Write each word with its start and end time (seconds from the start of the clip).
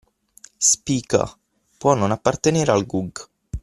Speaker: 0.69 1.27
(può 1.77 1.93
non 1.93 2.09
appartenere 2.09 2.71
al 2.71 2.87
GUG) 2.87 3.29